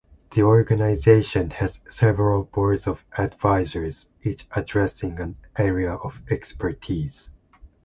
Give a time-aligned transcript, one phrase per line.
[0.31, 7.29] The organization has several boards of advisers, each addressing an area of expertise.